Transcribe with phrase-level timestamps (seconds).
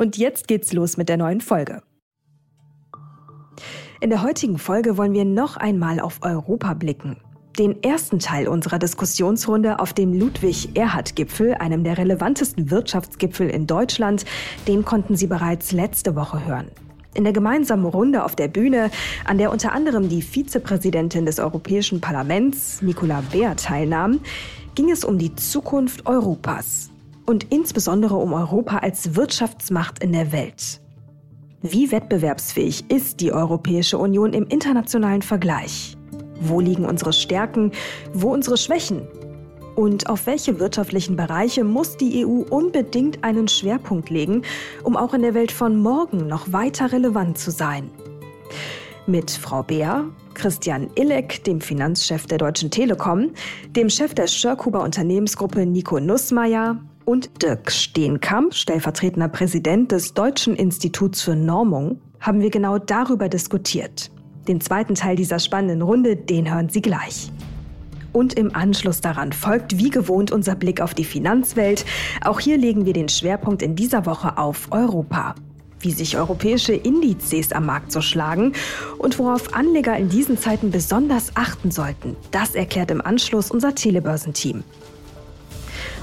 [0.00, 1.82] Und jetzt geht's los mit der neuen Folge.
[4.00, 7.16] In der heutigen Folge wollen wir noch einmal auf Europa blicken.
[7.58, 14.24] Den ersten Teil unserer Diskussionsrunde auf dem Ludwig-Erhard-Gipfel, einem der relevantesten Wirtschaftsgipfel in Deutschland,
[14.68, 16.68] den konnten Sie bereits letzte Woche hören.
[17.14, 18.92] In der gemeinsamen Runde auf der Bühne,
[19.24, 24.20] an der unter anderem die Vizepräsidentin des Europäischen Parlaments, Nicola Beer, teilnahm,
[24.76, 26.90] ging es um die Zukunft Europas
[27.28, 30.80] und insbesondere um Europa als Wirtschaftsmacht in der Welt.
[31.60, 35.98] Wie wettbewerbsfähig ist die Europäische Union im internationalen Vergleich?
[36.40, 37.72] Wo liegen unsere Stärken,
[38.14, 39.06] wo unsere Schwächen?
[39.76, 44.42] Und auf welche wirtschaftlichen Bereiche muss die EU unbedingt einen Schwerpunkt legen,
[44.82, 47.90] um auch in der Welt von morgen noch weiter relevant zu sein?
[49.06, 53.32] Mit Frau Beer, Christian Illek, dem Finanzchef der Deutschen Telekom,
[53.76, 61.22] dem Chef der Schörkuber Unternehmensgruppe Nico Nussmeier, und Dirk Steenkamp, stellvertretender Präsident des Deutschen Instituts
[61.22, 64.10] für Normung, haben wir genau darüber diskutiert.
[64.46, 67.32] Den zweiten Teil dieser spannenden Runde, den hören Sie gleich.
[68.12, 71.86] Und im Anschluss daran folgt wie gewohnt unser Blick auf die Finanzwelt.
[72.22, 75.34] Auch hier legen wir den Schwerpunkt in dieser Woche auf Europa.
[75.80, 78.52] Wie sich europäische Indizes am Markt so schlagen
[78.98, 84.62] und worauf Anleger in diesen Zeiten besonders achten sollten, das erklärt im Anschluss unser Telebörsenteam.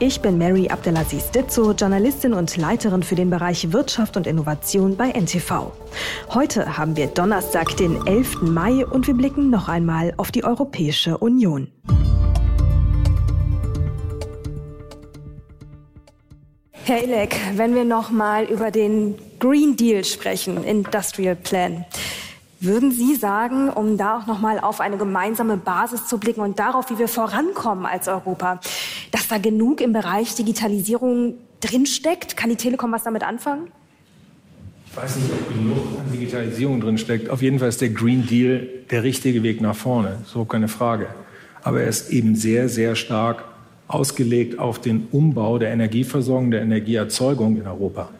[0.00, 5.10] Ich bin Mary Abdelaziz Ditzo, Journalistin und Leiterin für den Bereich Wirtschaft und Innovation bei
[5.10, 5.72] NTV.
[6.32, 8.42] Heute haben wir Donnerstag, den 11.
[8.42, 11.72] Mai und wir blicken noch einmal auf die Europäische Union.
[16.70, 21.84] Herr Ilek, wenn wir noch mal über den Green Deal sprechen, Industrial Plan.
[22.60, 26.58] Würden Sie sagen, um da auch noch mal auf eine gemeinsame Basis zu blicken und
[26.58, 28.58] darauf, wie wir vorankommen als Europa,
[29.10, 32.36] dass da genug im Bereich Digitalisierung drinsteckt?
[32.36, 33.68] Kann die Telekom was damit anfangen?
[34.90, 37.30] Ich weiß nicht, ob genug an Digitalisierung drinsteckt.
[37.30, 41.08] Auf jeden Fall ist der Green Deal der richtige Weg nach vorne, so keine Frage.
[41.62, 43.44] Aber er ist eben sehr, sehr stark
[43.86, 48.10] ausgelegt auf den Umbau der Energieversorgung, der Energieerzeugung in Europa.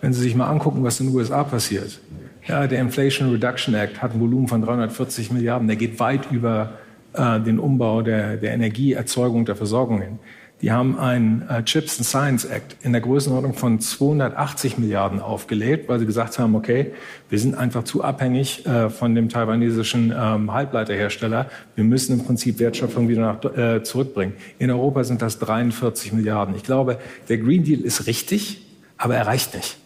[0.00, 2.00] Wenn Sie sich mal angucken, was in den USA passiert,
[2.46, 5.66] ja, der Inflation Reduction Act hat ein Volumen von 340 Milliarden.
[5.66, 6.74] Der geht weit über
[7.16, 10.18] äh, den Umbau der, der Energieerzeugung, der Versorgung hin.
[10.62, 15.86] Die haben einen äh, Chips and Science Act in der Größenordnung von 280 Milliarden aufgelegt,
[15.88, 16.92] weil sie gesagt haben, okay,
[17.28, 21.50] wir sind einfach zu abhängig äh, von dem taiwanesischen ähm, Halbleiterhersteller.
[21.74, 24.32] Wir müssen im Prinzip Wertschöpfung wieder nach, äh, zurückbringen.
[24.58, 26.56] In Europa sind das 43 Milliarden.
[26.56, 28.62] Ich glaube, der Green Deal ist richtig,
[28.96, 29.76] aber er reicht nicht.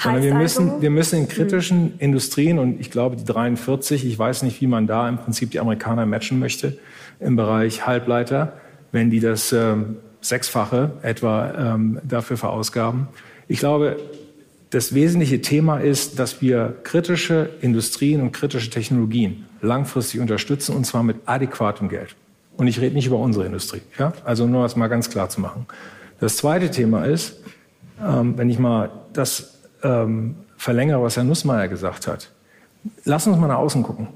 [0.00, 1.92] Sondern wir müssen, also, wir müssen in kritischen hm.
[1.98, 5.60] Industrien, und ich glaube, die 43, ich weiß nicht, wie man da im Prinzip die
[5.60, 6.78] Amerikaner matchen möchte,
[7.20, 8.52] im Bereich Halbleiter,
[8.92, 13.08] wenn die das ähm, Sechsfache etwa ähm, dafür verausgaben.
[13.48, 13.96] Ich glaube,
[14.70, 21.02] das wesentliche Thema ist, dass wir kritische Industrien und kritische Technologien langfristig unterstützen, und zwar
[21.02, 22.14] mit adäquatem Geld.
[22.56, 23.80] Und ich rede nicht über unsere Industrie.
[23.98, 24.12] Ja?
[24.24, 25.66] Also nur das mal ganz klar zu machen.
[26.20, 27.36] Das zweite Thema ist,
[28.04, 32.30] ähm, wenn ich mal das ähm, verlängere, was Herr Nussmeier gesagt hat.
[33.04, 34.08] Lass uns mal nach außen gucken.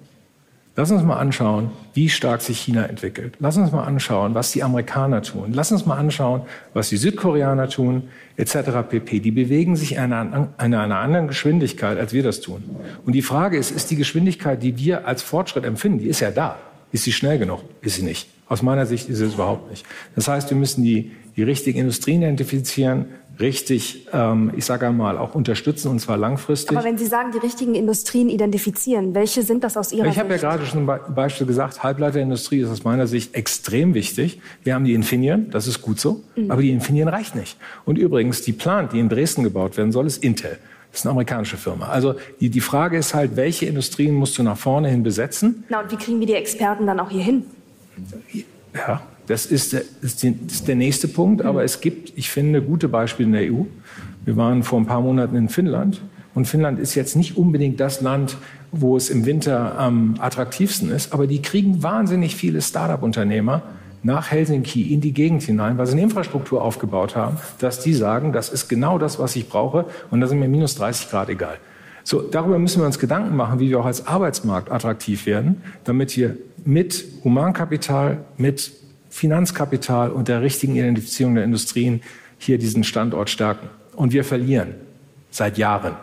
[0.75, 3.35] Lass uns mal anschauen, wie stark sich China entwickelt.
[3.41, 5.53] Lass uns mal anschauen, was die Amerikaner tun.
[5.53, 6.43] Lass uns mal anschauen,
[6.73, 8.05] was die Südkoreaner tun,
[8.39, 8.71] etc.
[8.89, 9.21] pp.
[9.21, 12.65] Die bewegen sich in einer, in einer anderen Geschwindigkeit, als wir das tun.
[13.05, 16.31] Und die Frage ist, ist die Geschwindigkeit, die wir als Fortschritt empfinden, die ist ja
[16.31, 16.57] da.
[16.91, 17.61] Ist sie schnell genug?
[17.83, 18.31] Ist sie nicht.
[18.49, 19.85] Aus meiner Sicht ist es überhaupt nicht.
[20.15, 23.07] Das heißt, wir müssen die, die richtigen Industrien identifizieren,
[23.41, 26.77] richtig, ähm, ich sage einmal, auch unterstützen und zwar langfristig.
[26.77, 30.17] Aber wenn Sie sagen, die richtigen Industrien identifizieren, welche sind das aus Ihrer ich Sicht?
[30.17, 34.41] Ich habe ja gerade schon ein Beispiel gesagt, Halbleiterindustrie ist aus meiner Sicht extrem wichtig.
[34.63, 36.51] Wir haben die Infineon, das ist gut so, mhm.
[36.51, 37.57] aber die Infineon reicht nicht.
[37.85, 40.59] Und übrigens, die Plant, die in Dresden gebaut werden soll, ist Intel.
[40.91, 41.89] Das ist eine amerikanische Firma.
[41.89, 45.65] Also die, die Frage ist halt, welche Industrien musst du nach vorne hin besetzen?
[45.71, 47.45] Na, und wie kriegen wir die Experten dann auch hier hin?
[48.75, 51.43] Ja, das ist, der, nächste Punkt.
[51.43, 53.65] Aber es gibt, ich finde, gute Beispiele in der EU.
[54.25, 56.01] Wir waren vor ein paar Monaten in Finnland.
[56.35, 58.37] Und Finnland ist jetzt nicht unbedingt das Land,
[58.73, 61.13] wo es im Winter am attraktivsten ist.
[61.13, 63.63] Aber die kriegen wahnsinnig viele Start-up-Unternehmer
[64.03, 68.33] nach Helsinki in die Gegend hinein, weil sie eine Infrastruktur aufgebaut haben, dass die sagen,
[68.33, 71.59] das ist genau das, was ich brauche und da sind mir minus 30 Grad egal.
[72.03, 76.17] So, darüber müssen wir uns Gedanken machen, wie wir auch als Arbeitsmarkt attraktiv werden, damit
[76.17, 78.73] wir mit Humankapital, mit
[79.13, 82.01] Finanzkapital und der richtigen Identifizierung der Industrien
[82.39, 83.69] hier diesen Standort stärken.
[83.95, 84.75] Und wir verlieren
[85.31, 85.95] seit Jahren.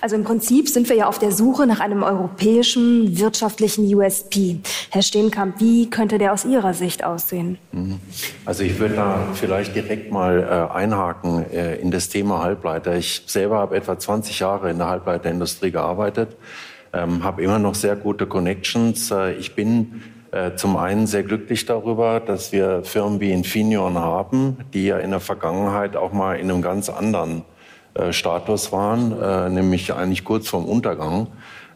[0.00, 4.60] Also im Prinzip sind wir ja auf der Suche nach einem europäischen wirtschaftlichen USP.
[4.90, 7.58] Herr Steenkamp, wie könnte der aus Ihrer Sicht aussehen?
[7.72, 8.00] Mhm.
[8.46, 12.96] Also ich würde da vielleicht direkt mal äh, einhaken äh, in das Thema Halbleiter.
[12.96, 16.36] Ich selber habe etwa 20 Jahre in der Halbleiterindustrie gearbeitet,
[16.94, 19.10] ähm, habe immer noch sehr gute Connections.
[19.10, 20.02] Äh, ich bin
[20.56, 25.20] zum einen sehr glücklich darüber, dass wir Firmen wie Infineon haben, die ja in der
[25.20, 27.44] Vergangenheit auch mal in einem ganz anderen
[27.96, 31.28] äh, Status waren, äh, nämlich eigentlich kurz vorm Untergang,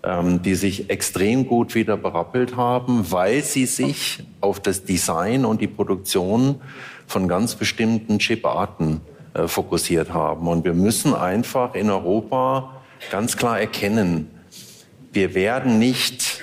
[0.03, 5.63] ähm, die sich extrem gut wieder berappelt haben, weil sie sich auf das Design und
[5.63, 6.61] die Produktion
[7.07, 9.01] von ganz bestimmten Chiparten
[9.33, 10.47] äh, fokussiert haben.
[10.47, 14.31] Und wir müssen einfach in Europa ganz klar erkennen,
[15.13, 16.43] wir werden nicht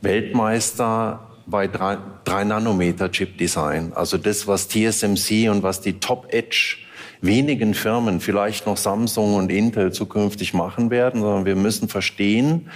[0.00, 3.92] Weltmeister bei 3 Nanometer Chip Design.
[3.94, 6.76] Also das, was TSMC und was die Top Edge
[7.20, 12.70] wenigen Firmen, vielleicht noch Samsung und Intel zukünftig machen werden, sondern wir müssen verstehen,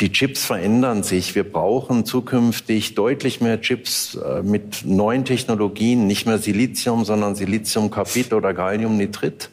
[0.00, 1.34] die Chips verändern sich.
[1.34, 8.32] Wir brauchen zukünftig deutlich mehr Chips äh, mit neuen Technologien, nicht mehr Silizium, sondern Siliziumkarbid
[8.32, 9.50] oder Galliumnitrit.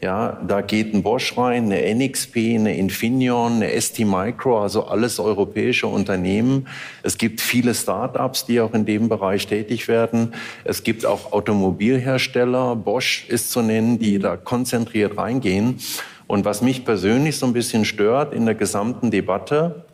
[0.00, 5.20] Ja, da geht ein Bosch rein, eine NXP, eine Infineon, eine ST Micro, also alles
[5.20, 6.66] europäische Unternehmen.
[7.02, 10.34] Es gibt viele Start-ups, die auch in dem Bereich tätig werden.
[10.64, 15.78] Es gibt auch Automobilhersteller, Bosch ist zu nennen, die da konzentriert reingehen.
[16.32, 19.84] Und was mich persönlich so ein bisschen stört in der gesamten Debatte,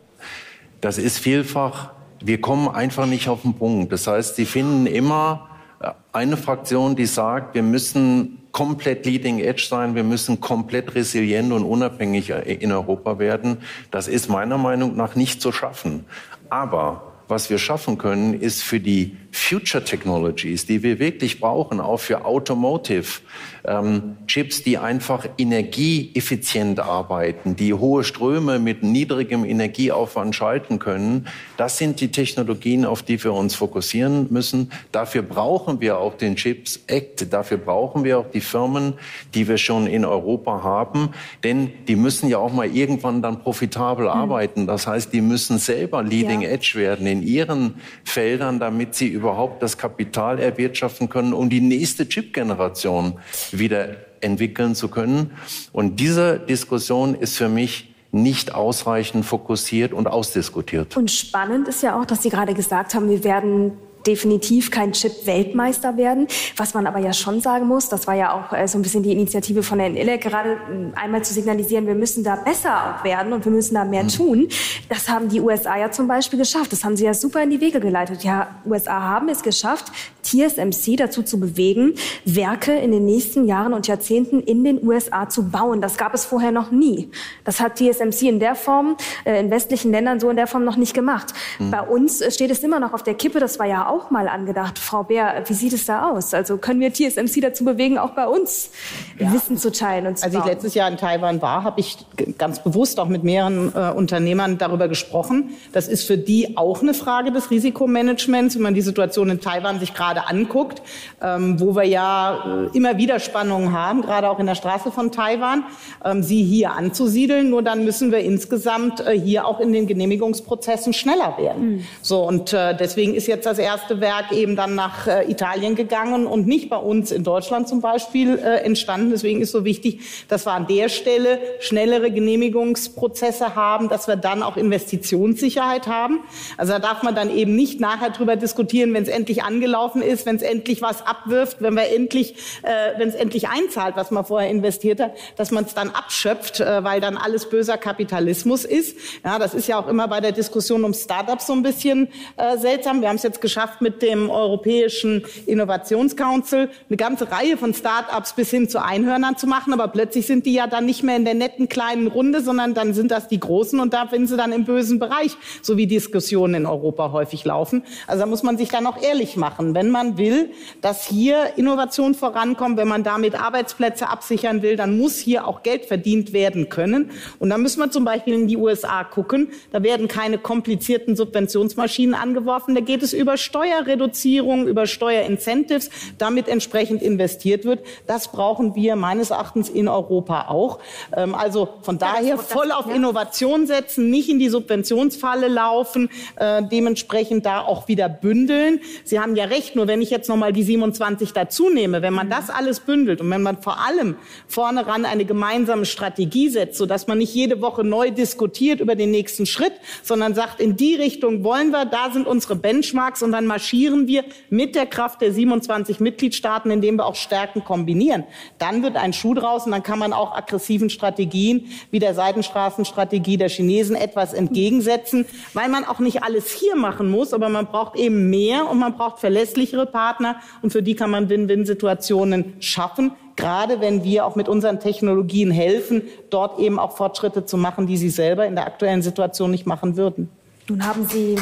[0.79, 1.91] das ist vielfach,
[2.23, 3.91] wir kommen einfach nicht auf den Punkt.
[3.91, 5.49] Das heißt, Sie finden immer
[5.81, 11.51] äh, eine Fraktion, die sagt, wir müssen komplett leading edge sein, wir müssen komplett resilient
[11.51, 13.57] und unabhängig äh, in Europa werden.
[13.91, 16.05] Das ist meiner Meinung nach nicht zu schaffen.
[16.49, 21.99] Aber was wir schaffen können, ist für die Future Technologies, die wir wirklich brauchen, auch
[21.99, 23.21] für Automotive,
[23.65, 31.27] ähm, Chips, die einfach energieeffizient arbeiten, die hohe Ströme mit niedrigem Energieaufwand schalten können.
[31.57, 34.71] Das sind die Technologien, auf die wir uns fokussieren müssen.
[34.91, 37.31] Dafür brauchen wir auch den Chips Act.
[37.31, 38.93] Dafür brauchen wir auch die Firmen,
[39.33, 41.09] die wir schon in Europa haben.
[41.43, 44.19] Denn die müssen ja auch mal irgendwann dann profitabel hm.
[44.19, 44.67] arbeiten.
[44.67, 46.49] Das heißt, die müssen selber Leading ja.
[46.49, 52.07] Edge werden in ihren Feldern, damit sie überhaupt das Kapital erwirtschaften können, um die nächste
[52.07, 53.19] Chip-Generation
[53.51, 55.31] wieder entwickeln zu können.
[55.71, 60.97] Und diese Diskussion ist für mich nicht ausreichend fokussiert und ausdiskutiert.
[60.97, 63.73] Und spannend ist ja auch, dass Sie gerade gesagt haben, wir werden
[64.05, 66.27] definitiv kein Chip-Weltmeister werden.
[66.57, 69.03] Was man aber ja schon sagen muss, das war ja auch äh, so ein bisschen
[69.03, 70.57] die Initiative von Herrn Ille, gerade
[70.95, 74.09] einmal zu signalisieren, wir müssen da besser auch werden und wir müssen da mehr mhm.
[74.09, 74.47] tun.
[74.87, 76.71] Das haben die USA ja zum Beispiel geschafft.
[76.71, 78.23] Das haben sie ja super in die Wege geleitet.
[78.23, 79.91] Ja, USA haben es geschafft,
[80.23, 81.93] TSMC dazu zu bewegen,
[82.25, 85.81] Werke in den nächsten Jahren und Jahrzehnten in den USA zu bauen.
[85.81, 87.09] Das gab es vorher noch nie.
[87.43, 90.77] Das hat TSMC in der Form, äh, in westlichen Ländern so in der Form noch
[90.77, 91.33] nicht gemacht.
[91.57, 91.71] Mhm.
[91.71, 93.39] Bei uns steht es immer noch auf der Kippe.
[93.39, 94.79] Das war ja auch mal angedacht.
[94.79, 96.33] Frau Bär, wie sieht es da aus?
[96.33, 98.71] Also können wir TSMC dazu bewegen, auch bei uns
[99.17, 99.31] ja.
[99.33, 101.97] Wissen zu teilen und zu Als ich letztes Jahr in Taiwan war, habe ich
[102.37, 105.51] ganz bewusst auch mit mehreren äh, Unternehmern darüber gesprochen.
[105.71, 109.79] Das ist für die auch eine Frage des Risikomanagements, wenn man die Situation in Taiwan
[109.79, 110.81] sich gerade anguckt,
[111.21, 115.11] ähm, wo wir ja äh, immer wieder Spannungen haben, gerade auch in der Straße von
[115.11, 115.63] Taiwan,
[116.03, 117.49] ähm, sie hier anzusiedeln.
[117.49, 121.75] Nur dann müssen wir insgesamt äh, hier auch in den Genehmigungsprozessen schneller werden.
[121.75, 121.87] Mhm.
[122.01, 125.75] So und äh, deswegen ist jetzt das erste erste Werk eben dann nach äh, Italien
[125.75, 129.11] gegangen und nicht bei uns in Deutschland zum Beispiel äh, entstanden.
[129.11, 134.43] Deswegen ist so wichtig, dass wir an der Stelle schnellere Genehmigungsprozesse haben, dass wir dann
[134.43, 136.19] auch Investitionssicherheit haben.
[136.57, 140.25] Also da darf man dann eben nicht nachher drüber diskutieren, wenn es endlich angelaufen ist,
[140.25, 144.25] wenn es endlich was abwirft, wenn wir endlich, äh, wenn es endlich einzahlt, was man
[144.25, 148.97] vorher investiert hat, dass man es dann abschöpft, weil dann alles böser Kapitalismus ist.
[149.23, 152.09] Ja, das ist ja auch immer bei der Diskussion um Startups so ein bisschen
[152.57, 153.01] seltsam.
[153.01, 158.33] Wir haben es jetzt geschafft, geschafft mit dem Europäischen Innovationscouncil, eine ganze Reihe von Start-ups
[158.33, 159.73] bis hin zu Einhörnern zu machen.
[159.73, 162.93] Aber plötzlich sind die ja dann nicht mehr in der netten kleinen Runde, sondern dann
[162.93, 166.55] sind das die Großen und da sind sie dann im bösen Bereich, so wie Diskussionen
[166.55, 167.83] in Europa häufig laufen.
[168.07, 169.75] Also da muss man sich dann auch ehrlich machen.
[169.75, 175.17] Wenn man will, dass hier Innovation vorankommt, wenn man damit Arbeitsplätze absichern will, dann muss
[175.17, 177.11] hier auch Geld verdient werden können.
[177.39, 179.49] Und da müssen wir zum Beispiel in die USA gucken.
[179.71, 182.75] Da werden keine komplizierten Subventionsmaschinen angeworfen.
[182.75, 187.85] Da geht es über Steuerreduzierung, über Steuerincentives, damit entsprechend investiert wird.
[188.07, 190.79] Das brauchen wir meines Erachtens in Europa auch.
[191.15, 197.45] Ähm, also von daher voll auf Innovation setzen, nicht in die Subventionsfalle laufen, äh, dementsprechend
[197.45, 198.79] da auch wieder bündeln.
[199.03, 202.13] Sie haben ja recht, nur wenn ich jetzt noch mal die 27 dazu nehme, wenn
[202.13, 202.31] man mhm.
[202.31, 204.15] das alles bündelt und wenn man vor allem
[204.47, 209.11] vorne ran eine gemeinsame Strategie setzt, sodass man nicht jede Woche neu diskutiert über den
[209.11, 213.48] nächsten Schritt, sondern sagt, in die Richtung wollen wir, da sind unsere Benchmarks und dann
[213.49, 218.23] marschieren wir mit der Kraft der 27 Mitgliedstaaten, indem wir auch Stärken kombinieren.
[218.59, 223.37] Dann wird ein Schuh draus und dann kann man auch aggressiven Strategien wie der Seidenstraßenstrategie
[223.37, 227.97] der Chinesen etwas entgegensetzen, weil man auch nicht alles hier machen muss, aber man braucht
[227.97, 233.79] eben mehr und man braucht verlässlichere Partner und für die kann man Win-Win-Situationen schaffen gerade
[233.79, 238.09] wenn wir auch mit unseren Technologien helfen, dort eben auch Fortschritte zu machen, die sie
[238.09, 240.29] selber in der aktuellen Situation nicht machen würden.
[240.67, 241.35] Nun haben Sie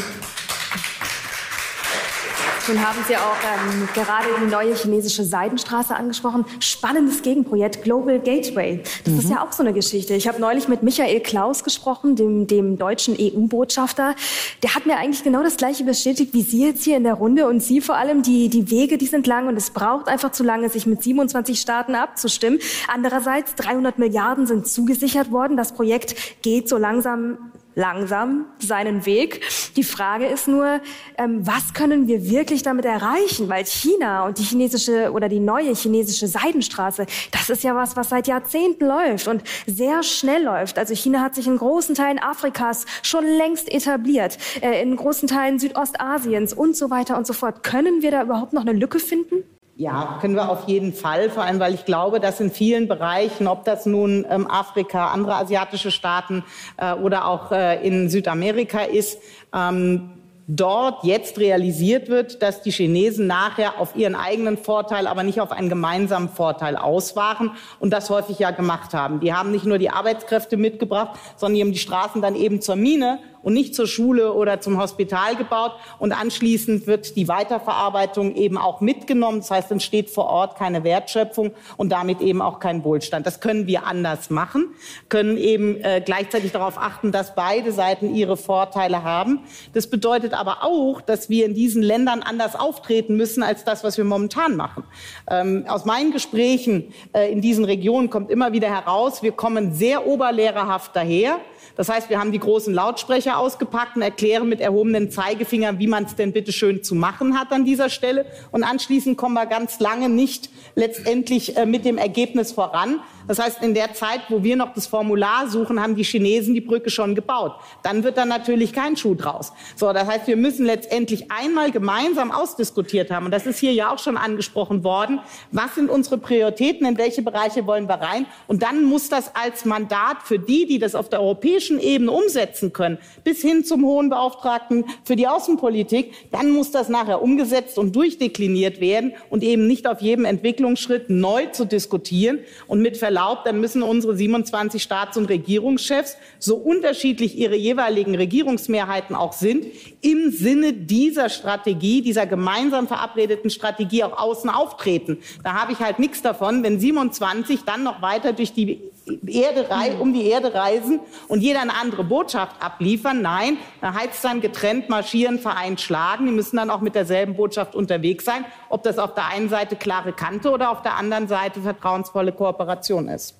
[2.67, 6.45] nun haben Sie auch ähm, gerade die neue chinesische Seidenstraße angesprochen.
[6.59, 8.83] Spannendes Gegenprojekt, Global Gateway.
[9.05, 9.19] Das mhm.
[9.19, 10.13] ist ja auch so eine Geschichte.
[10.15, 14.15] Ich habe neulich mit Michael Klaus gesprochen, dem, dem deutschen EU-Botschafter.
[14.63, 17.47] Der hat mir eigentlich genau das Gleiche bestätigt wie Sie jetzt hier in der Runde
[17.47, 18.21] und Sie vor allem.
[18.21, 21.59] Die, die Wege, die sind lang und es braucht einfach zu lange, sich mit 27
[21.59, 22.59] Staaten abzustimmen.
[22.93, 25.55] Andererseits, 300 Milliarden sind zugesichert worden.
[25.55, 29.41] Das Projekt geht so langsam langsam seinen Weg.
[29.75, 30.81] Die Frage ist nur,
[31.17, 33.49] ähm, was können wir wirklich damit erreichen?
[33.49, 38.09] Weil China und die chinesische oder die neue chinesische Seidenstraße, das ist ja was, was
[38.09, 40.79] seit Jahrzehnten läuft und sehr schnell läuft.
[40.79, 45.59] Also China hat sich in großen Teilen Afrikas schon längst etabliert, äh, in großen Teilen
[45.59, 47.61] Südostasiens und so weiter und so fort.
[47.61, 49.43] Können wir da überhaupt noch eine Lücke finden?
[49.79, 53.47] Ja, können wir auf jeden Fall, vor allem weil ich glaube, dass in vielen Bereichen,
[53.47, 56.43] ob das nun ähm, Afrika, andere asiatische Staaten
[56.77, 59.19] äh, oder auch äh, in Südamerika ist,
[59.53, 60.17] ähm,
[60.47, 65.51] dort jetzt realisiert wird, dass die Chinesen nachher auf ihren eigenen Vorteil, aber nicht auf
[65.51, 69.19] einen gemeinsamen Vorteil auswachen und das häufig ja gemacht haben.
[69.19, 72.77] Die haben nicht nur die Arbeitskräfte mitgebracht, sondern die haben die Straßen dann eben zur
[72.77, 75.71] Mine und nicht zur Schule oder zum Hospital gebaut.
[75.99, 79.39] Und anschließend wird die Weiterverarbeitung eben auch mitgenommen.
[79.39, 83.25] Das heißt, entsteht vor Ort keine Wertschöpfung und damit eben auch kein Wohlstand.
[83.25, 84.75] Das können wir anders machen,
[85.07, 89.39] können eben äh, gleichzeitig darauf achten, dass beide Seiten ihre Vorteile haben.
[89.71, 93.97] Das bedeutet aber auch, dass wir in diesen Ländern anders auftreten müssen als das, was
[93.97, 94.83] wir momentan machen.
[95.31, 100.05] Ähm, aus meinen Gesprächen äh, in diesen Regionen kommt immer wieder heraus, wir kommen sehr
[100.05, 101.39] oberlehrerhaft daher.
[101.77, 106.05] Das heißt, wir haben die großen Lautsprecher ausgepackt und erklären mit erhobenen Zeigefingern, wie man
[106.05, 108.25] es denn bitte schön zu machen hat an dieser Stelle.
[108.51, 112.99] Und anschließend kommen wir ganz lange nicht letztendlich äh, mit dem Ergebnis voran.
[113.27, 116.61] Das heißt, in der Zeit, wo wir noch das Formular suchen, haben die Chinesen die
[116.61, 117.53] Brücke schon gebaut.
[117.83, 119.51] Dann wird da natürlich kein Schuh draus.
[119.75, 123.25] So, das heißt, wir müssen letztendlich einmal gemeinsam ausdiskutiert haben.
[123.25, 125.19] Und das ist hier ja auch schon angesprochen worden.
[125.51, 126.87] Was sind unsere Prioritäten?
[126.87, 128.25] In welche Bereiche wollen wir rein?
[128.47, 132.71] Und dann muss das als Mandat für die, die das auf der europäischen Ebene umsetzen
[132.71, 137.95] können, bis hin zum hohen Beauftragten für die Außenpolitik, dann muss das nachher umgesetzt und
[137.95, 143.47] durchdekliniert werden und eben nicht auf jedem Entwicklungsschritt neu zu diskutieren und mit Verlauf erlaubt,
[143.47, 149.65] dann müssen unsere 27 Staats- und Regierungschefs, so unterschiedlich ihre jeweiligen Regierungsmehrheiten auch sind,
[150.01, 155.17] im Sinne dieser Strategie, dieser gemeinsam verabredeten Strategie auch außen auftreten.
[155.43, 158.86] Da habe ich halt nichts davon, wenn 27 dann noch weiter durch die
[159.27, 159.67] Erde,
[159.99, 163.21] um die Erde reisen und jeder eine andere Botschaft abliefern.
[163.21, 166.25] Nein, da heißt es dann getrennt marschieren, vereint schlagen.
[166.25, 168.45] Die müssen dann auch mit derselben Botschaft unterwegs sein.
[168.69, 173.07] Ob das auf der einen Seite klare Kante oder auf der anderen Seite vertrauensvolle Kooperation
[173.07, 173.35] ist.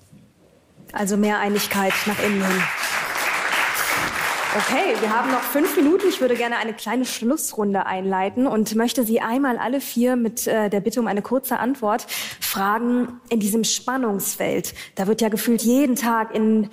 [0.92, 2.62] Also mehr Einigkeit nach innen hin.
[4.56, 6.08] Okay, wir haben noch fünf Minuten.
[6.08, 10.70] Ich würde gerne eine kleine Schlussrunde einleiten und möchte Sie einmal alle vier mit äh,
[10.70, 12.06] der Bitte um eine kurze Antwort
[12.40, 14.72] fragen in diesem Spannungsfeld.
[14.94, 16.70] Da wird ja gefühlt jeden Tag in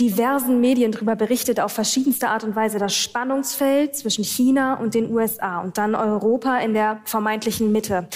[0.00, 5.14] diversen Medien darüber berichtet, auf verschiedenste Art und Weise, das Spannungsfeld zwischen China und den
[5.14, 8.08] USA und dann Europa in der vermeintlichen Mitte.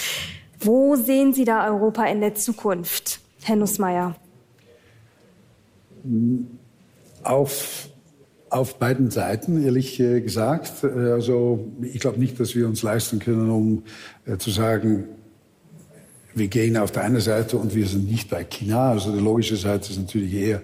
[0.59, 4.15] Wo sehen Sie da Europa in der Zukunft, Herr Nussmeier?
[7.23, 7.90] Auf
[8.51, 10.83] auf beiden Seiten, ehrlich äh, gesagt.
[10.83, 13.83] Äh, also ich glaube nicht, dass wir uns leisten können, um
[14.25, 15.05] äh, zu sagen,
[16.33, 18.91] wir gehen auf der einen Seite und wir sind nicht bei China.
[18.91, 20.61] Also die logische Seite ist natürlich eher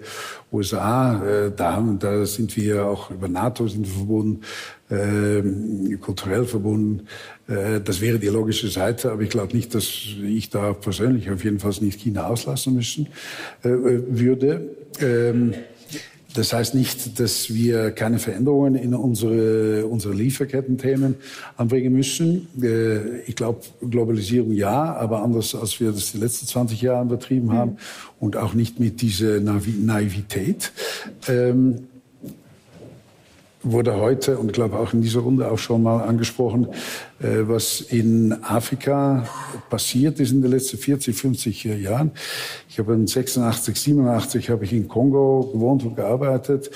[0.50, 1.50] USA.
[1.54, 4.40] Da, da sind wir auch über NATO sind wir verbunden,
[4.88, 7.06] äh, kulturell verbunden.
[7.48, 11.44] Äh, das wäre die logische Seite, aber ich glaube nicht, dass ich da persönlich auf
[11.44, 13.08] jeden Fall nicht China auslassen müssen
[13.62, 14.74] äh, würde.
[15.00, 15.52] Ähm,
[16.38, 21.16] das heißt nicht, dass wir keine Veränderungen in unsere, unsere Lieferkettenthemen
[21.56, 22.46] anbringen müssen.
[22.62, 27.52] Äh, ich glaube, Globalisierung ja, aber anders als wir das die letzten 20 Jahre betrieben
[27.52, 27.76] haben mhm.
[28.20, 30.72] und auch nicht mit dieser Naivität.
[31.28, 31.88] Ähm,
[33.62, 36.68] wurde heute und glaube auch in dieser Runde auch schon mal angesprochen,
[37.20, 39.28] äh, was in Afrika
[39.68, 42.12] passiert ist in den letzten 40, 50 Jahren.
[42.68, 46.70] Ich habe in 86, 87 habe ich in Kongo gewohnt und gearbeitet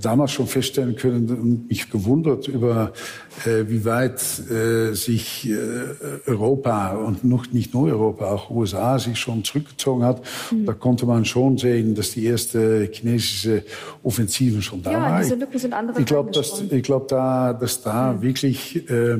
[0.00, 5.54] damals schon feststellen können und mich gewundert über äh, wie weit äh, sich äh,
[6.26, 10.22] Europa und noch nicht nur Europa, auch USA sich schon zurückgezogen hat.
[10.50, 10.66] Mhm.
[10.66, 13.64] Da konnte man schon sehen, dass die erste chinesische
[14.02, 15.20] Offensive schon da ja, war.
[15.20, 18.22] Diese Lücken sind andere ich glaube, dass, ich glaube, da, dass da mhm.
[18.22, 19.18] wirklich, äh,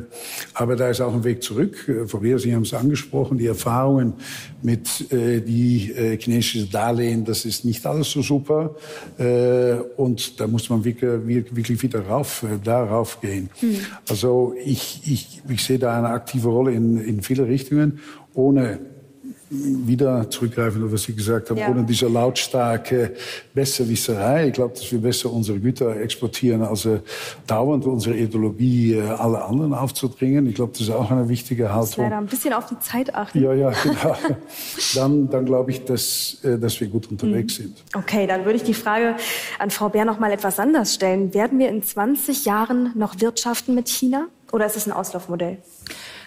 [0.54, 1.90] aber da ist auch ein Weg zurück.
[2.06, 4.14] Frau Wehr, Sie haben es angesprochen, die Erfahrungen
[4.62, 8.74] mit äh, die äh, chinesische Darlehen, das ist nicht alles so super.
[9.18, 11.10] Äh, und da muss man wirklich,
[11.50, 13.48] wirklich wieder rauf, äh, darauf gehen.
[13.60, 13.78] Mhm.
[14.08, 18.00] Also ich, ich, ich sehe da eine aktive Rolle in, in viele Richtungen,
[18.34, 18.78] ohne
[19.48, 21.68] wieder zurückgreifen auf was Sie gesagt haben, ja.
[21.68, 23.14] ohne diese lautstarke
[23.54, 24.48] Besserwisserei.
[24.48, 27.00] Ich glaube, dass wir besser unsere Güter exportieren, als äh,
[27.46, 30.46] dauernd unsere Ideologie äh, alle anderen aufzudringen.
[30.48, 32.04] Ich glaube, das ist auch eine wichtige Haltung.
[32.04, 33.40] Leider ein bisschen auf die Zeit achten.
[33.40, 34.16] Ja, ja, genau.
[34.94, 37.62] dann, dann glaube ich, dass, äh, dass wir gut unterwegs mhm.
[37.62, 37.84] sind.
[37.94, 39.14] Okay, dann würde ich die Frage
[39.60, 41.32] an Frau Bär noch mal etwas anders stellen.
[41.34, 44.26] Werden wir in 20 Jahren noch wirtschaften mit China?
[44.52, 45.58] Oder ist es ein Auslaufmodell?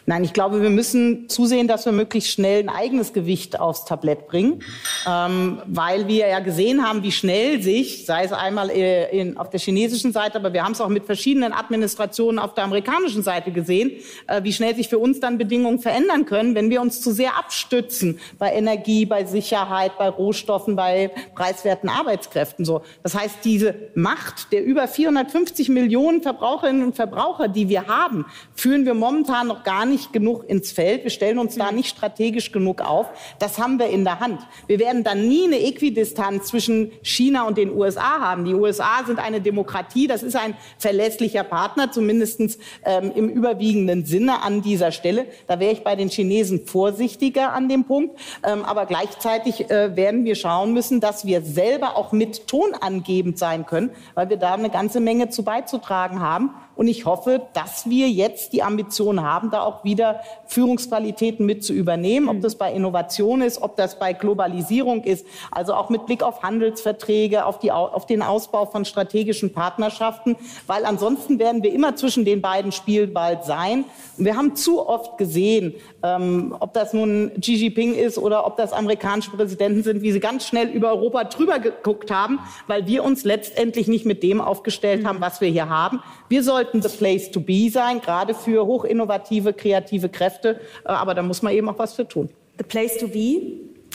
[0.06, 4.28] Nein, ich glaube, wir müssen zusehen, dass wir möglichst schnell ein eigenes Gewicht aufs Tablett
[4.28, 4.64] bringen,
[5.08, 9.50] ähm, weil wir ja gesehen haben, wie schnell sich, sei es einmal äh, in, auf
[9.50, 13.52] der chinesischen Seite, aber wir haben es auch mit verschiedenen Administrationen auf der amerikanischen Seite
[13.52, 13.92] gesehen,
[14.28, 17.38] äh, wie schnell sich für uns dann Bedingungen verändern können, wenn wir uns zu sehr
[17.38, 22.66] abstützen bei Energie, bei Sicherheit, bei Rohstoffen, bei preiswerten Arbeitskräften.
[22.66, 28.26] So, das heißt, diese Macht der über 450 Millionen Verbraucherinnen und Verbraucher, die wir haben,
[28.54, 31.04] führen wir momentan noch gar nicht nicht genug ins Feld.
[31.04, 33.08] Wir stellen uns da nicht strategisch genug auf.
[33.40, 34.42] Das haben wir in der Hand.
[34.68, 38.46] Wir werden dann nie eine Äquidistanz zwischen China und den USA haben.
[38.46, 40.08] Die USA sind eine Demokratie.
[40.08, 42.40] Das ist ein verlässlicher Partner, zumindest
[42.86, 45.26] ähm, im überwiegenden Sinne an dieser Stelle.
[45.48, 48.20] Da wäre ich bei den Chinesen vorsichtiger an dem Punkt.
[48.44, 53.66] Ähm, aber gleichzeitig äh, werden wir schauen müssen, dass wir selber auch mit tonangebend sein
[53.66, 56.52] können, weil wir da eine ganze Menge zu beizutragen haben.
[56.80, 61.74] Und ich hoffe, dass wir jetzt die Ambition haben, da auch wieder Führungsqualitäten mit zu
[61.74, 62.42] übernehmen, ob hm.
[62.42, 67.44] das bei Innovation ist, ob das bei Globalisierung ist, also auch mit Blick auf Handelsverträge,
[67.44, 70.38] auf, die, auf den Ausbau von strategischen Partnerschaften,
[70.68, 73.84] weil ansonsten werden wir immer zwischen den beiden Spielball sein.
[74.18, 78.56] Und wir haben zu oft gesehen, ähm, ob das nun Xi Jinping ist oder ob
[78.56, 83.04] das amerikanische Präsidenten sind, wie sie ganz schnell über Europa drüber geguckt haben, weil wir
[83.04, 85.22] uns letztendlich nicht mit dem aufgestellt haben, hm.
[85.22, 86.02] was wir hier haben.
[86.30, 90.60] Wir sollten sollten the place to be sein, gerade für hochinnovative, kreative Kräfte.
[90.86, 92.30] Äh, aber da muss man eben auch was für tun.
[92.58, 93.42] The place to be,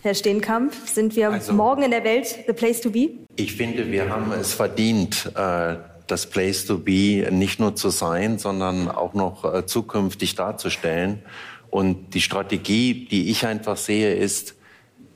[0.02, 3.10] Herr Steenkamp, sind wir also, morgen in der Welt the place to be?
[3.36, 8.38] Ich finde, wir haben es verdient, äh, das Place to Be nicht nur zu sein,
[8.38, 11.22] sondern auch noch äh, zukünftig darzustellen.
[11.70, 14.54] Und die Strategie, die ich einfach sehe, ist,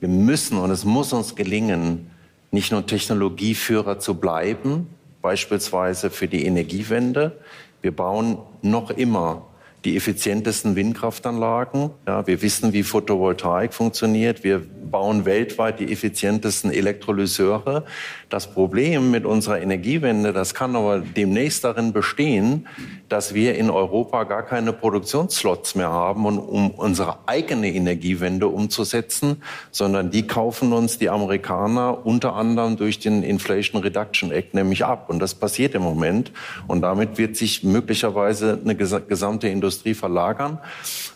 [0.00, 2.10] wir müssen und es muss uns gelingen,
[2.50, 4.86] nicht nur Technologieführer zu bleiben,
[5.22, 7.38] beispielsweise für die Energiewende.
[7.82, 9.47] Wir bauen noch immer
[9.84, 11.90] die effizientesten Windkraftanlagen.
[12.06, 14.42] Ja, wir wissen, wie Photovoltaik funktioniert.
[14.42, 14.60] Wir
[14.90, 17.84] bauen weltweit die effizientesten Elektrolyseure.
[18.28, 22.66] Das Problem mit unserer Energiewende, das kann aber demnächst darin bestehen,
[23.08, 30.10] dass wir in Europa gar keine Produktionsslots mehr haben, um unsere eigene Energiewende umzusetzen, sondern
[30.10, 35.08] die kaufen uns die Amerikaner unter anderem durch den Inflation Reduction Act nämlich ab.
[35.08, 36.32] Und das passiert im Moment.
[36.66, 40.58] Und damit wird sich möglicherweise eine gesamte Industrie verlagern.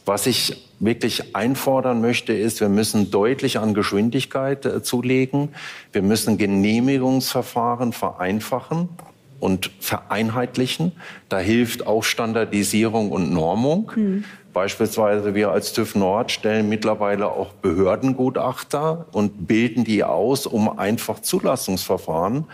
[0.04, 5.50] Was ich wirklich einfordern möchte, ist, wir müssen deutlich an Geschwindigkeit äh, zulegen.
[5.92, 8.88] Wir müssen Genehmigungsverfahren vereinfachen.
[9.40, 10.92] und vereinheitlichen.
[11.28, 13.90] Da hilft auch Standardisierung und Normung.
[13.96, 14.24] Mhm.
[14.52, 21.20] Beispielsweise wir als TÜV Nord stellen mittlerweile auch Behördengutachter und bilden die aus, um einfach
[21.20, 22.44] Zulassungsverfahren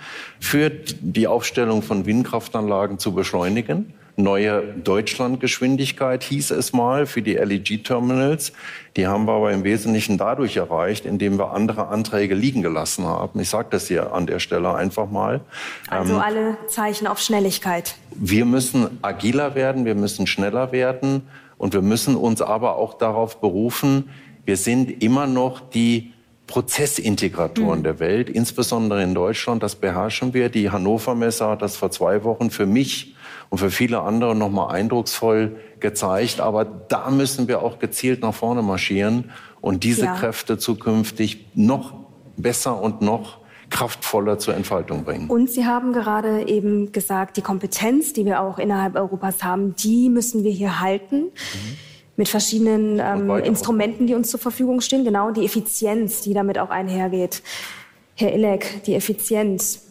[0.40, 8.52] für die Aufstellung von Windkraftanlagen zu beschleunigen neue Deutschlandgeschwindigkeit, hieß es mal, für die LEG-Terminals.
[8.96, 13.38] Die haben wir aber im Wesentlichen dadurch erreicht, indem wir andere Anträge liegen gelassen haben.
[13.38, 15.40] Ich sage das hier an der Stelle einfach mal.
[15.88, 17.94] Also ähm, alle Zeichen auf Schnelligkeit.
[18.14, 21.22] Wir müssen agiler werden, wir müssen schneller werden
[21.57, 24.11] und wir müssen uns aber auch darauf berufen,
[24.44, 26.14] wir sind immer noch die
[26.46, 27.85] Prozessintegratoren mhm.
[27.85, 29.62] der Welt, insbesondere in Deutschland.
[29.62, 30.48] Das beherrschen wir.
[30.48, 33.14] Die Hannover Messe hat das vor zwei Wochen für mich
[33.50, 36.40] und für viele andere nochmal eindrucksvoll gezeigt.
[36.40, 39.30] Aber da müssen wir auch gezielt nach vorne marschieren
[39.61, 40.14] und diese ja.
[40.14, 41.94] Kräfte zukünftig noch
[42.37, 43.38] besser und noch
[43.70, 45.28] kraftvoller zur Entfaltung bringen.
[45.28, 50.08] Und Sie haben gerade eben gesagt, die Kompetenz, die wir auch innerhalb Europas haben, die
[50.08, 51.16] müssen wir hier halten.
[51.16, 51.76] Mhm.
[52.16, 55.04] Mit verschiedenen ähm, Instrumenten, die uns zur Verfügung stehen.
[55.04, 57.42] Genau, die Effizienz, die damit auch einhergeht.
[58.16, 59.88] Herr Ilek, die Effizienz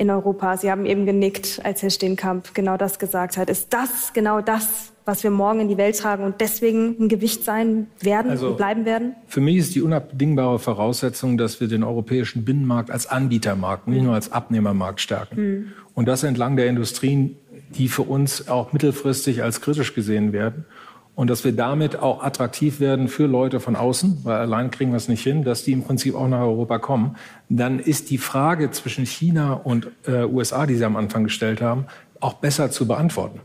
[0.00, 0.56] in Europa.
[0.56, 3.50] Sie haben eben genickt, als Herr Steenkamp genau das gesagt hat.
[3.50, 7.44] Ist das genau das, was wir morgen in die Welt tragen und deswegen ein Gewicht
[7.44, 9.14] sein werden also, und bleiben werden?
[9.26, 14.14] Für mich ist die unabdingbare Voraussetzung, dass wir den europäischen Binnenmarkt als Anbietermarkt, nicht nur
[14.14, 15.40] als Abnehmermarkt stärken.
[15.40, 15.72] Mhm.
[15.94, 17.36] Und das entlang der Industrien,
[17.76, 20.64] die für uns auch mittelfristig als kritisch gesehen werden
[21.14, 24.96] und dass wir damit auch attraktiv werden für Leute von außen, weil allein kriegen wir
[24.96, 27.16] es nicht hin, dass die im Prinzip auch nach Europa kommen,
[27.48, 31.86] dann ist die Frage zwischen China und äh, USA, die Sie am Anfang gestellt haben,
[32.20, 33.40] auch besser zu beantworten.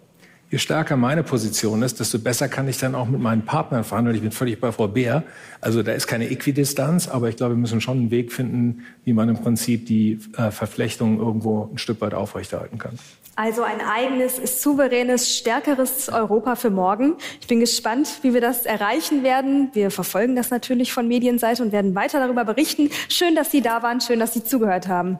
[0.51, 4.15] Je stärker meine Position ist, desto besser kann ich dann auch mit meinen Partnern verhandeln.
[4.15, 5.23] Ich bin völlig bei Frau Beer.
[5.59, 9.13] Also da ist keine Äquidistanz, aber ich glaube, wir müssen schon einen Weg finden, wie
[9.13, 12.99] man im Prinzip die äh, Verflechtung irgendwo ein Stück weit aufrechterhalten kann.
[13.37, 17.17] Also ein eigenes, souveränes, stärkeres Europa für morgen.
[17.41, 19.71] Ich bin gespannt, wie wir das erreichen werden.
[19.73, 22.89] Wir verfolgen das natürlich von Medienseite und werden weiter darüber berichten.
[23.09, 25.19] Schön, dass Sie da waren, schön, dass Sie zugehört haben.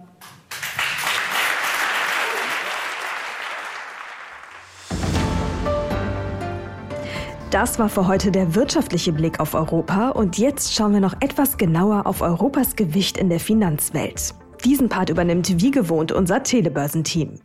[7.52, 11.58] Das war für heute der wirtschaftliche Blick auf Europa und jetzt schauen wir noch etwas
[11.58, 14.34] genauer auf Europas Gewicht in der Finanzwelt.
[14.64, 17.40] Diesen Part übernimmt wie gewohnt unser Telebörsenteam.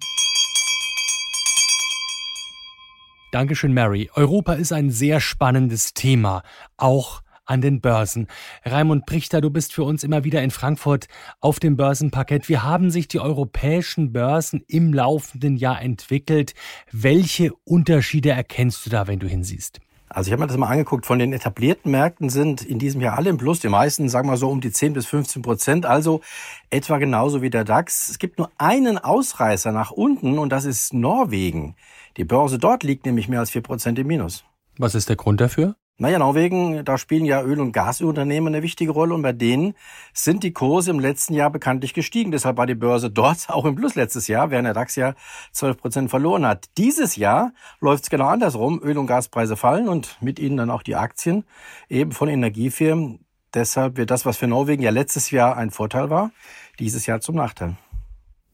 [3.31, 4.11] Dankeschön, Mary.
[4.15, 6.43] Europa ist ein sehr spannendes Thema,
[6.77, 8.27] auch an den Börsen.
[8.65, 11.07] Raimund Prichter, du bist für uns immer wieder in Frankfurt
[11.41, 12.49] auf dem Börsenparkett.
[12.49, 16.55] Wie haben sich die europäischen Börsen im laufenden Jahr entwickelt?
[16.91, 19.81] Welche Unterschiede erkennst du da, wenn du hinsiehst?
[20.09, 21.07] Also ich habe mir das mal angeguckt.
[21.07, 23.61] Von den etablierten Märkten sind in diesem Jahr alle im Plus.
[23.61, 25.87] Die meisten, sagen wir so, um die 10 bis 15 Prozent.
[25.87, 26.21] Also
[26.69, 28.09] etwa genauso wie der DAX.
[28.09, 31.77] Es gibt nur einen Ausreißer nach unten und das ist Norwegen.
[32.17, 34.45] Die Börse dort liegt nämlich mehr als 4 Prozent im Minus.
[34.79, 35.77] Was ist der Grund dafür?
[36.01, 39.75] Naja, Norwegen, da spielen ja Öl- und Gasunternehmen eine wichtige Rolle und bei denen
[40.15, 42.33] sind die Kurse im letzten Jahr bekanntlich gestiegen.
[42.33, 45.13] Deshalb war die Börse dort auch im Plus letztes Jahr, während der DAX ja
[45.53, 46.71] 12 Prozent verloren hat.
[46.79, 48.81] Dieses Jahr läuft es genau andersrum.
[48.83, 51.45] Öl- und Gaspreise fallen und mit ihnen dann auch die Aktien
[51.91, 53.27] eben von Energiefirmen.
[53.53, 56.31] Deshalb wird das, was für Norwegen ja letztes Jahr ein Vorteil war,
[56.79, 57.77] dieses Jahr zum Nachteil.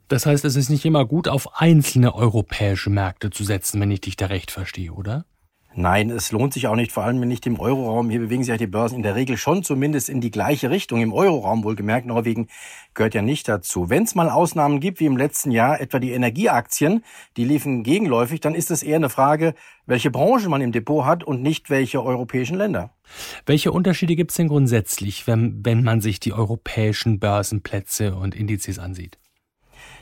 [0.08, 4.02] Das heißt, es ist nicht immer gut, auf einzelne europäische Märkte zu setzen, wenn ich
[4.02, 5.24] dich da recht verstehe, oder?
[5.78, 8.08] Nein, es lohnt sich auch nicht, vor allem nicht im Euroraum.
[8.08, 11.02] Hier bewegen sich ja die Börsen in der Regel schon zumindest in die gleiche Richtung.
[11.02, 12.48] Im Euroraum wohlgemerkt, Norwegen
[12.94, 13.90] gehört ja nicht dazu.
[13.90, 17.04] Wenn es mal Ausnahmen gibt, wie im letzten Jahr, etwa die Energieaktien,
[17.36, 21.24] die liefen gegenläufig, dann ist es eher eine Frage, welche Branche man im Depot hat
[21.24, 22.94] und nicht welche europäischen Länder.
[23.44, 28.78] Welche Unterschiede gibt es denn grundsätzlich, wenn, wenn man sich die europäischen Börsenplätze und Indizes
[28.78, 29.18] ansieht?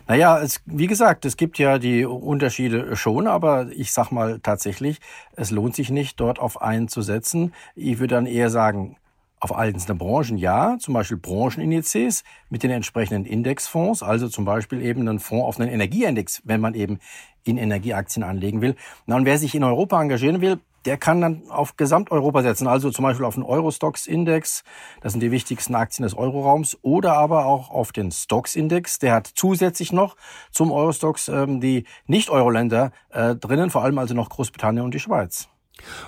[0.07, 5.01] Naja, es, wie gesagt, es gibt ja die Unterschiede schon, aber ich sag mal tatsächlich,
[5.35, 7.55] es lohnt sich nicht, dort auf einen zu setzen.
[7.75, 8.97] Ich würde dann eher sagen,
[9.41, 15.09] auf einzelne Branchen ja, zum Beispiel Branchenindizes mit den entsprechenden Indexfonds, also zum Beispiel eben
[15.09, 16.99] einen Fonds auf einen Energieindex, wenn man eben
[17.45, 18.75] in Energieaktien anlegen will.
[19.07, 22.91] Na, und wer sich in Europa engagieren will, der kann dann auf Gesamteuropa setzen, also
[22.91, 24.63] zum Beispiel auf den Eurostox-Index,
[25.01, 29.31] das sind die wichtigsten Aktien des Euroraums, oder aber auch auf den Stox-Index, der hat
[29.35, 30.17] zusätzlich noch
[30.51, 35.49] zum Eurostox ähm, die Nicht-Euro-Länder äh, drinnen, vor allem also noch Großbritannien und die Schweiz.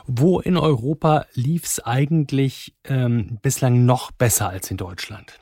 [0.06, 5.40] Wo in Europa lief es eigentlich ähm, bislang noch besser als in Deutschland?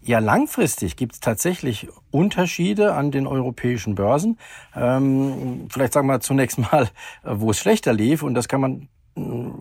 [0.00, 4.38] Ja, langfristig gibt es tatsächlich Unterschiede an den europäischen Börsen.
[4.74, 6.88] Ähm, vielleicht sagen wir zunächst mal,
[7.24, 8.22] wo es schlechter lief.
[8.22, 8.88] Und das kann man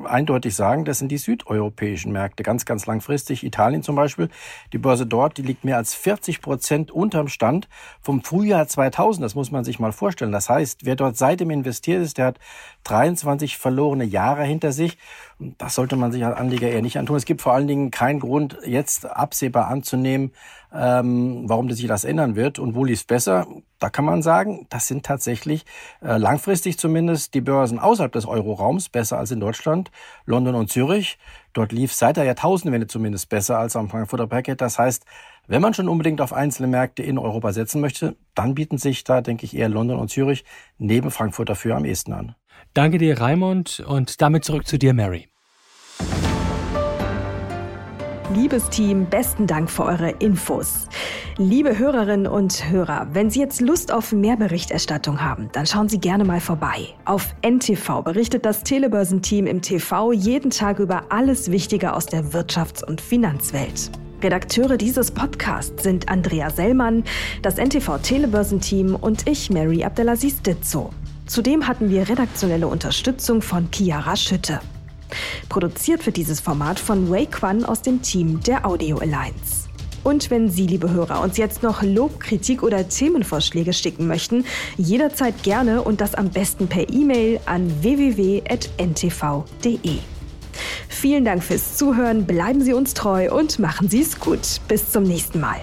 [0.05, 3.43] eindeutig sagen, das sind die südeuropäischen Märkte, ganz, ganz langfristig.
[3.43, 4.29] Italien zum Beispiel,
[4.73, 7.67] die Börse dort, die liegt mehr als 40 Prozent unterm Stand
[8.01, 9.23] vom Frühjahr 2000.
[9.23, 10.31] Das muss man sich mal vorstellen.
[10.31, 12.39] Das heißt, wer dort seitdem investiert ist, der hat
[12.83, 14.97] 23 verlorene Jahre hinter sich.
[15.39, 17.17] Das sollte man sich als Anleger eher nicht antun.
[17.17, 20.31] Es gibt vor allen Dingen keinen Grund, jetzt absehbar anzunehmen,
[20.73, 23.47] ähm, warum sich das ändern wird und wo lief es besser.
[23.79, 25.65] Da kann man sagen, das sind tatsächlich
[26.01, 29.91] äh, langfristig zumindest die Börsen außerhalb des Euroraums besser als in Deutschland,
[30.25, 31.17] London und Zürich.
[31.53, 34.61] Dort lief seit der Jahrtausendwende zumindest besser als am Frankfurter Packet.
[34.61, 35.05] Das heißt,
[35.47, 39.21] wenn man schon unbedingt auf einzelne Märkte in Europa setzen möchte, dann bieten sich da,
[39.21, 40.43] denke ich, eher London und Zürich
[40.77, 42.35] neben Frankfurt dafür am ehesten an.
[42.73, 45.29] Danke dir, Raimund, und damit zurück zu dir, Mary.
[48.35, 50.89] Liebes Team, besten Dank für eure Infos.
[51.37, 55.97] Liebe Hörerinnen und Hörer, wenn Sie jetzt Lust auf mehr Berichterstattung haben, dann schauen Sie
[55.97, 56.89] gerne mal vorbei.
[57.05, 62.83] Auf NTV berichtet das Telebörsenteam im TV jeden Tag über alles Wichtige aus der Wirtschafts-
[62.83, 63.91] und Finanzwelt.
[64.21, 67.05] Redakteure dieses Podcasts sind Andrea Sellmann,
[67.43, 70.89] das NTV Telebörsenteam und ich, Mary Abdelaziz Ditzo.
[71.27, 74.59] Zudem hatten wir redaktionelle Unterstützung von Chiara Schütte.
[75.49, 79.67] Produziert wird dieses Format von Wei Quan aus dem Team der Audio Alliance.
[80.03, 84.45] Und wenn Sie, liebe Hörer, uns jetzt noch Lob, Kritik oder Themenvorschläge schicken möchten,
[84.77, 88.47] jederzeit gerne und das am besten per E-Mail an www.ntv.de.
[90.87, 94.61] Vielen Dank fürs Zuhören, bleiben Sie uns treu und machen Sie es gut.
[94.67, 95.59] Bis zum nächsten Mal.